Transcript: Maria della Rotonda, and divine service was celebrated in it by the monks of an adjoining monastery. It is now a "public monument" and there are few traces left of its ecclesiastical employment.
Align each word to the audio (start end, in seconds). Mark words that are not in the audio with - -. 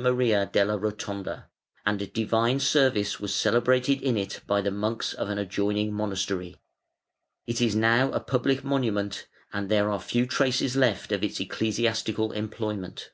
Maria 0.00 0.48
della 0.50 0.78
Rotonda, 0.78 1.50
and 1.84 2.10
divine 2.14 2.58
service 2.58 3.20
was 3.20 3.34
celebrated 3.34 4.00
in 4.00 4.16
it 4.16 4.40
by 4.46 4.62
the 4.62 4.70
monks 4.70 5.12
of 5.12 5.28
an 5.28 5.36
adjoining 5.36 5.92
monastery. 5.92 6.56
It 7.46 7.60
is 7.60 7.76
now 7.76 8.10
a 8.12 8.20
"public 8.20 8.64
monument" 8.64 9.26
and 9.52 9.68
there 9.68 9.90
are 9.90 10.00
few 10.00 10.24
traces 10.24 10.74
left 10.74 11.12
of 11.12 11.22
its 11.22 11.38
ecclesiastical 11.38 12.32
employment. 12.32 13.10